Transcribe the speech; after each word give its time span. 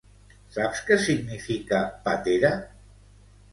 Saps 0.55 0.81
què 0.87 0.97
significa 1.03 1.83
pàtera? 2.09 2.53